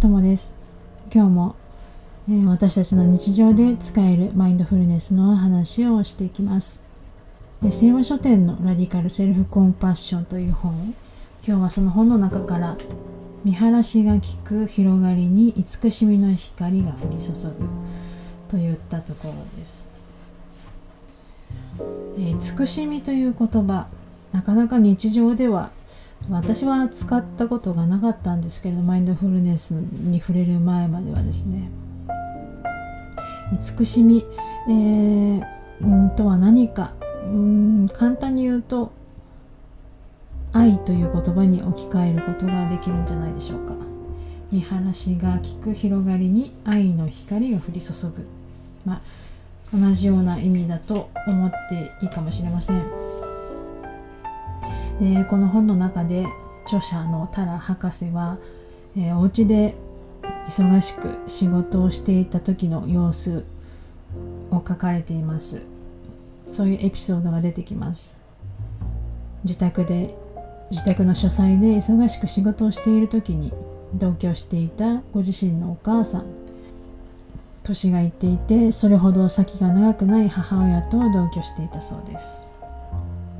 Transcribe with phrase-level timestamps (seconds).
[0.00, 0.56] ともです。
[1.14, 1.56] 今日も、
[2.26, 6.86] えー、私たちの日常で使えるマインドフルネスの話をしていきます、
[7.62, 10.94] えー、聖和書店のラディカルセルフコンパッションという本。
[11.46, 12.78] 今日はその本の中から
[13.44, 17.68] 見晴らしが利く広がりに慈しみの光が降り注ぐ
[18.48, 19.90] といったところです、
[22.16, 23.88] えー、慈しみという言葉
[24.32, 25.70] なかなか日常では
[26.28, 31.70] 私は使ったことがなかったんですけれどマインドフルネスに触れる前まではですね。
[33.52, 34.24] 慈しみ、
[34.68, 35.42] えー、
[35.86, 36.92] んとは何か。
[37.24, 38.92] うん簡単に言うと
[40.52, 43.74] 愛という言葉に置き換えることができるんじゃないでしょうか。
[44.50, 48.26] 見晴らしが利く広がりに愛の光が降り注ぐ。
[48.84, 49.00] まあ
[49.72, 53.09] 同じような意味だと思っていいかもしれません。
[55.00, 56.26] でこの本の中で
[56.64, 58.36] 著者のタラ博士は、
[58.94, 59.74] えー、お家で
[60.46, 63.44] 忙しく仕事をしていた時の様子
[64.50, 65.62] を書かれています。
[66.48, 68.18] そういうエピソードが出てきます。
[69.44, 70.14] 自宅で
[70.70, 73.52] 自宅の書斎で忙しく仕事をしている時に
[73.94, 76.24] 同居していたご自身のお母さん。
[77.62, 82.49] 年がいっていてそれほど先が長くない母親と同居していたそうです。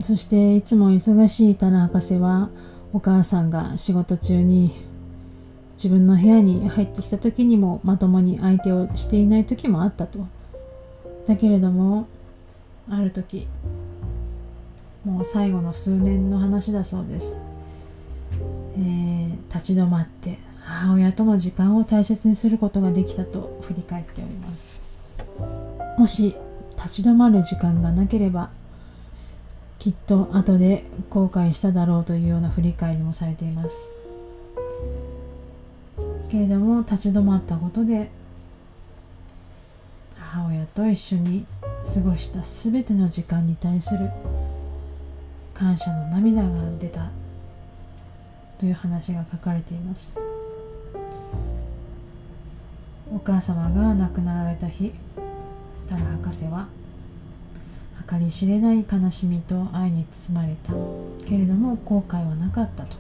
[0.03, 2.51] そしていつも忙しいタラ博士は
[2.93, 4.73] お母さんが仕事中に
[5.75, 10.27] 自分の部屋に入ってきた時にもまともに相手をしていない時もあったと。
[11.27, 12.07] だけれども
[12.89, 13.47] ある時
[15.05, 17.41] もう最後の数年の話だそうです、
[18.77, 24.81] えー、立ち止まって母親との時間を大切にすることができたと振り返っております。
[25.97, 26.35] もし
[26.77, 28.51] 立ち止まる時間がなければ
[29.81, 33.89] きっと後で後悔しただろうというような振り返りもされています。
[36.29, 38.11] けれども立ち止まったことで
[40.17, 41.47] 母親と一緒に
[41.83, 44.11] 過ごした全ての時間に対する
[45.55, 47.11] 感謝の涙が出た
[48.59, 50.19] という話が書かれています。
[53.13, 54.93] お母様が亡くなられた日
[55.89, 56.69] タラ博士は
[58.11, 60.73] 計り知れない悲しみと愛に包まれた。
[61.27, 62.97] けれども後悔はなかったと、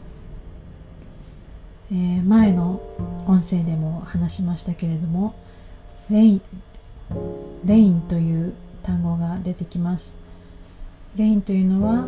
[1.90, 2.80] えー、前の
[3.26, 5.34] 音声でも話しましたけれども
[6.10, 6.42] レイン
[7.64, 10.18] レインという単語が出てきます。
[11.16, 12.06] レインというのは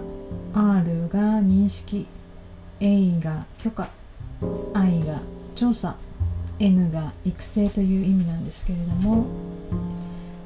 [0.54, 2.06] R が認識
[2.78, 3.90] A が許可
[4.74, 5.20] I が
[5.56, 5.96] 調査
[6.60, 9.26] N が育成という意味なんですけれども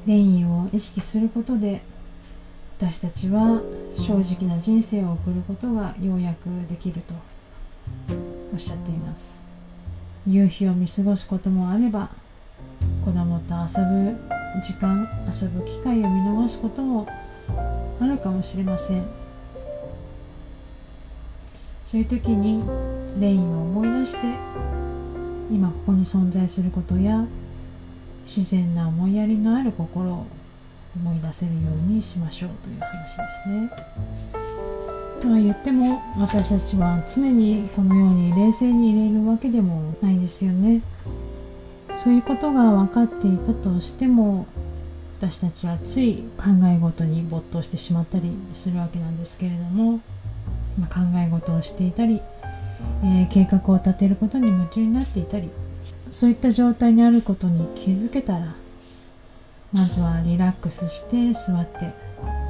[0.07, 1.81] レインを意識することで
[2.79, 3.59] 私たちは
[3.95, 7.15] 正直な人生を送ることがようやくできると
[8.53, 9.41] おっしゃっています。
[10.27, 12.11] 夕日を見過ごすこともあれば
[13.03, 14.15] 子供と遊ぶ
[14.61, 17.07] 時間遊ぶ機会を見逃すことも
[17.99, 19.03] あるかもしれません。
[21.83, 22.63] そういう時に
[23.19, 24.27] レインを思い出して
[25.49, 27.25] 今ここに存在することや
[28.23, 30.27] 自然な思いやりのある心を
[31.01, 33.71] 思い出せるようにしましょうという話ですね。
[35.21, 40.81] とは言っても私たちは常にこのように冷静に入れるわけでもないですよね。
[41.95, 44.45] そういうことが分かっていたとしても
[45.17, 49.99] 私たちはつい考え事に没頭してしまったりするわけなんですけれども、
[50.79, 52.21] まあ、考え事をしていたり、
[53.03, 55.49] えー、計画を立てることに夢中になっていたり
[56.11, 58.53] そういった状態にあることに気づけたら
[59.73, 61.93] まずはリラックスして座って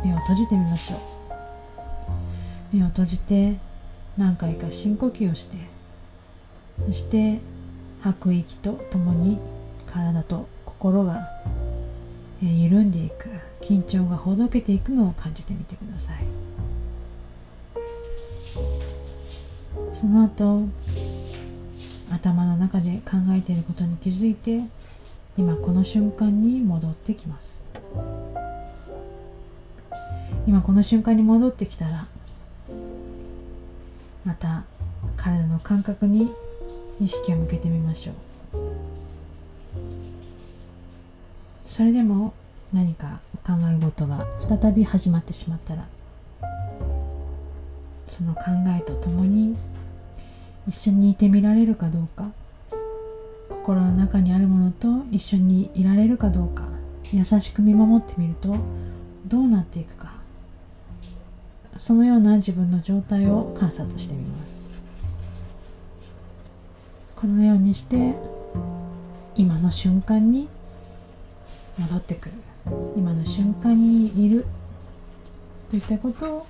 [0.06, 1.00] 目を閉じてみましょう。
[2.78, 3.58] 目を閉じて
[4.18, 5.58] 何回か深呼吸をして
[6.86, 7.40] そして
[8.02, 9.40] 吐く息とともに
[9.92, 11.28] 体と心が
[12.42, 13.30] 緩んでいく
[13.62, 16.24] 緊張がほどけていくのを感じてみてください。
[19.94, 20.68] その後
[22.12, 24.64] 頭の中で考えていることに気づいて
[25.38, 27.64] 今この瞬間に戻ってきます。
[30.48, 32.08] 今この瞬間に戻ってきたら
[34.26, 34.64] また
[35.16, 36.34] 体の感覚に
[37.00, 38.16] 意識を向けてみましょう。
[41.64, 42.34] それでも
[42.74, 45.86] 何か考え事が再び始まってしまったら
[48.08, 48.42] その考
[48.78, 49.56] えとともに
[50.68, 52.32] 一緒にいてみられるかどうか。
[53.68, 56.64] 心の中にあるものと一緒にいられるかどうか
[57.12, 58.56] 優しく見守ってみると
[59.26, 60.14] どうなっていくか。
[61.78, 64.70] そのような自分の状態を観察してみます。
[67.18, 68.16] このようにして
[69.36, 70.48] 今の瞬間に
[71.78, 72.36] 戻ってくる。
[72.96, 74.46] 今の瞬間にいる。
[75.70, 76.48] といったことを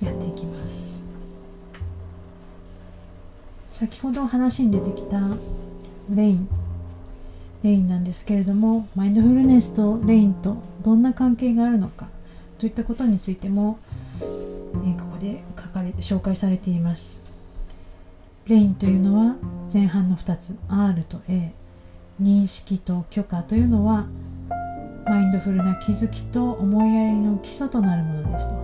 [0.00, 1.06] やっていきます。
[3.70, 5.20] 先ほど話に出てきた
[6.10, 6.48] レイン
[7.62, 12.08] レインなんですけれどもマインドフルネスとレインとどんな関係があるのか
[12.58, 13.78] といったことについても、
[14.20, 14.22] え、
[14.98, 17.22] ここで書かれ紹介されています。
[18.46, 19.36] レインというのは
[19.72, 21.52] 前半の2つ R と A
[22.20, 24.06] 認識と許可というのは
[25.06, 28.54] マインドフルな気づきと思いやりの基礎となるものですと。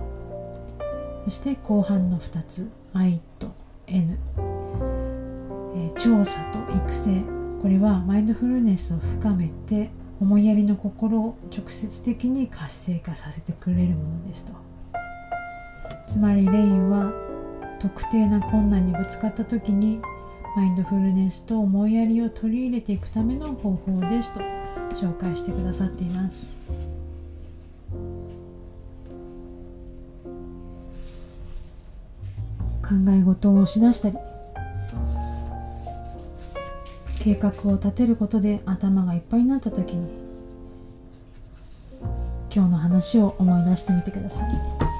[1.25, 3.51] そして後半の2つ I と
[3.87, 4.17] N、
[5.97, 7.21] 調査と育成。
[7.61, 9.89] これはマインドフルネスを深めて
[10.19, 14.53] 思いやりの心を直接的に活性化させてくれるものですと。
[16.07, 17.11] つまりレインは
[17.79, 20.01] 特定な困難にぶつかった時に
[20.55, 24.41] マインドフルネスと思いやりを取り入れていくための方法ですと
[24.93, 26.59] 紹介してくださっています。
[32.83, 34.17] 考え事を押し出したり
[37.23, 40.09] 計画を立てることで頭がいっぱいになった時に
[42.53, 44.90] 今日の話を思い出してみてください。